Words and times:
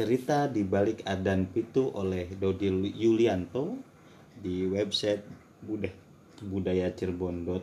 cerita 0.00 0.48
di 0.48 0.64
balik 0.64 1.04
Adan 1.04 1.44
Pitu 1.52 1.92
oleh 1.92 2.24
Dodi 2.32 2.72
Yulianto 2.72 3.76
di 4.32 4.64
website 4.64 5.20
budaya 6.40 6.88
Cirebon.id. 6.88 7.60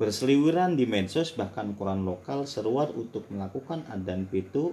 Berseliweran 0.00 0.72
di 0.72 0.88
medsos 0.88 1.36
bahkan 1.36 1.76
koran 1.76 2.00
lokal 2.00 2.48
seruan 2.48 2.96
untuk 2.96 3.28
melakukan 3.28 3.84
adan 3.92 4.24
pitu 4.24 4.72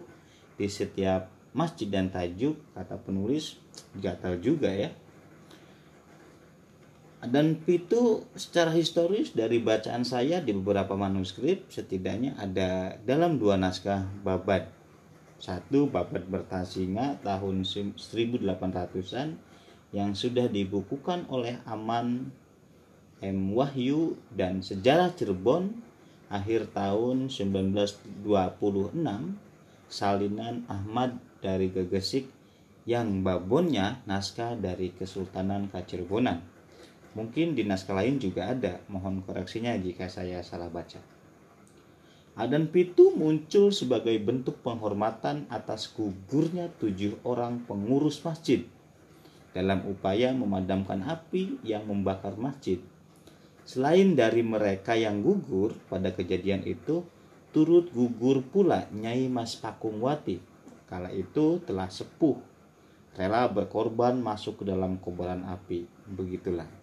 di 0.55 0.71
setiap 0.71 1.27
masjid 1.51 1.91
dan 1.91 2.07
tajuk 2.07 2.55
kata 2.71 2.95
penulis 3.03 3.59
gatal 3.99 4.39
juga 4.39 4.71
ya. 4.71 4.95
Adan 7.19 7.59
pitu 7.59 8.23
secara 8.39 8.71
historis 8.71 9.35
dari 9.35 9.59
bacaan 9.59 10.07
saya 10.07 10.39
di 10.39 10.55
beberapa 10.55 10.95
manuskrip 10.95 11.67
setidaknya 11.67 12.39
ada 12.39 12.95
dalam 13.03 13.35
dua 13.35 13.59
naskah 13.59 14.07
babad. 14.23 14.71
Satu 15.35 15.91
babad 15.91 16.23
bertasinga 16.31 17.19
tahun 17.19 17.67
1800-an 17.67 19.35
yang 19.91 20.15
sudah 20.15 20.47
dibukukan 20.47 21.27
oleh 21.27 21.59
Aman 21.67 22.31
M. 23.19 23.51
Wahyu 23.51 24.15
dan 24.31 24.63
Sejarah 24.63 25.11
Cirebon 25.11 25.75
akhir 26.31 26.71
tahun 26.71 27.27
1926 27.27 28.23
salinan 29.91 30.63
Ahmad 30.71 31.19
dari 31.43 31.67
Gegesik 31.67 32.31
yang 32.87 33.27
babonnya 33.27 33.99
naskah 34.07 34.55
dari 34.55 34.95
Kesultanan 34.95 35.67
Kacirebonan. 35.67 36.58
Mungkin 37.17 37.57
di 37.57 37.65
naskah 37.65 37.97
lain 37.97 38.21
juga 38.21 38.53
ada, 38.53 38.81
mohon 38.85 39.25
koreksinya 39.25 39.73
jika 39.81 40.05
saya 40.05 40.45
salah 40.45 40.69
baca. 40.69 41.01
Adan 42.39 42.71
Pitu 42.71 43.11
muncul 43.17 43.73
sebagai 43.73 44.15
bentuk 44.21 44.63
penghormatan 44.63 45.49
atas 45.51 45.91
gugurnya 45.91 46.71
tujuh 46.79 47.19
orang 47.27 47.67
pengurus 47.67 48.23
masjid 48.23 48.63
dalam 49.51 49.83
upaya 49.89 50.31
memadamkan 50.31 51.03
api 51.03 51.59
yang 51.67 51.83
membakar 51.89 52.37
masjid. 52.39 52.79
Selain 53.67 54.15
dari 54.15 54.39
mereka 54.39 54.95
yang 54.95 55.19
gugur 55.19 55.75
pada 55.91 56.15
kejadian 56.15 56.63
itu, 56.63 57.03
turut 57.51 57.91
gugur 57.91 58.41
pula 58.45 58.87
Nyai 58.95 59.27
Mas 59.27 59.59
Pakungwati. 59.59 60.41
Kala 60.87 61.13
itu 61.13 61.61
telah 61.67 61.91
sepuh, 61.91 62.39
rela 63.13 63.45
berkorban 63.51 64.17
masuk 64.17 64.63
ke 64.63 64.73
dalam 64.73 64.97
kobaran 64.97 65.45
api. 65.45 65.85
Begitulah. 66.09 66.78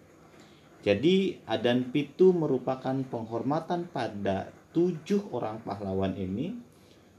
Jadi 0.85 1.41
Adan 1.49 1.89
Pitu 1.89 2.35
merupakan 2.35 2.93
penghormatan 2.93 3.89
pada 3.89 4.53
tujuh 4.75 5.33
orang 5.33 5.61
pahlawan 5.65 6.13
ini. 6.13 6.53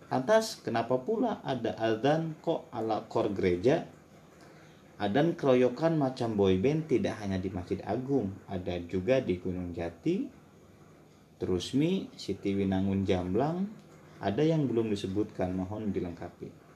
Lantas 0.08 0.62
kenapa 0.62 0.96
pula 1.02 1.42
ada 1.44 1.74
azan 1.76 2.38
kok 2.40 2.70
ala 2.72 3.04
kor 3.10 3.28
gereja? 3.34 3.84
Adan 4.98 5.38
keroyokan 5.38 5.94
macam 5.94 6.34
boyband 6.34 6.90
tidak 6.90 7.22
hanya 7.22 7.38
di 7.38 7.54
Masjid 7.54 7.78
Agung, 7.86 8.34
ada 8.50 8.74
juga 8.82 9.22
di 9.22 9.38
Gunung 9.38 9.70
Jati, 9.70 10.26
Terusmi, 11.38 12.10
Siti 12.18 12.50
Winangun 12.50 13.06
Jamblang, 13.06 13.62
ada 14.18 14.42
yang 14.42 14.66
belum 14.66 14.90
disebutkan, 14.90 15.54
mohon 15.54 15.94
dilengkapi. 15.94 16.67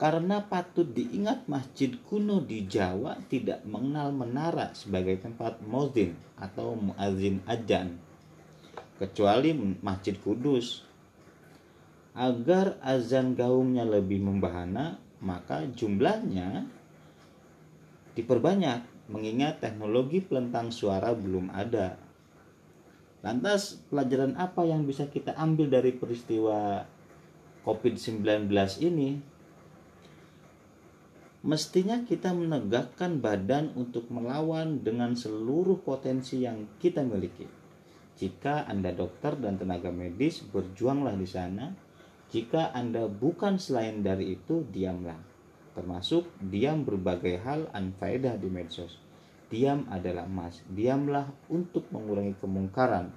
Karena 0.00 0.40
patut 0.40 0.88
diingat 0.96 1.44
masjid 1.44 1.92
kuno 2.08 2.40
di 2.40 2.64
Jawa 2.64 3.20
tidak 3.28 3.60
mengenal 3.68 4.16
menara 4.16 4.72
sebagai 4.72 5.20
tempat 5.20 5.60
mozin 5.60 6.16
atau 6.40 6.72
muazin 6.72 7.44
ajan 7.44 8.00
kecuali 8.96 9.52
Masjid 9.84 10.16
Kudus. 10.16 10.88
Agar 12.16 12.80
azan 12.80 13.36
gaungnya 13.36 13.84
lebih 13.84 14.24
membahana, 14.24 14.96
maka 15.20 15.68
jumlahnya 15.68 16.64
diperbanyak 18.16 18.80
mengingat 19.12 19.60
teknologi 19.60 20.24
pelentang 20.24 20.72
suara 20.72 21.12
belum 21.12 21.52
ada. 21.52 22.00
Lantas 23.20 23.76
pelajaran 23.92 24.32
apa 24.40 24.64
yang 24.64 24.88
bisa 24.88 25.04
kita 25.12 25.36
ambil 25.36 25.68
dari 25.68 25.92
peristiwa 25.92 26.88
COVID-19 27.68 28.48
ini? 28.80 29.20
Mestinya 31.40 32.04
kita 32.04 32.36
menegakkan 32.36 33.16
badan 33.16 33.72
untuk 33.72 34.12
melawan 34.12 34.84
dengan 34.84 35.16
seluruh 35.16 35.80
potensi 35.80 36.44
yang 36.44 36.76
kita 36.76 37.00
miliki. 37.00 37.48
Jika 38.20 38.68
Anda 38.68 38.92
dokter 38.92 39.40
dan 39.40 39.56
tenaga 39.56 39.88
medis, 39.88 40.44
berjuanglah 40.44 41.16
di 41.16 41.24
sana. 41.24 41.72
Jika 42.28 42.76
Anda 42.76 43.08
bukan 43.08 43.56
selain 43.56 44.04
dari 44.04 44.36
itu, 44.36 44.68
diamlah. 44.68 45.16
Termasuk 45.72 46.28
diam 46.44 46.84
berbagai 46.84 47.40
hal 47.40 47.72
anfaedah 47.72 48.36
di 48.36 48.52
medsos. 48.52 49.00
Diam 49.48 49.88
adalah 49.88 50.28
emas. 50.28 50.60
Diamlah 50.68 51.32
untuk 51.48 51.88
mengurangi 51.88 52.36
kemungkaran, 52.36 53.08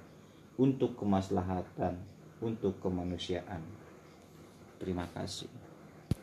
untuk 0.56 0.96
kemaslahatan, 0.96 2.00
untuk 2.40 2.80
kemanusiaan. 2.80 3.60
Terima 4.80 5.04
kasih. 5.12 5.73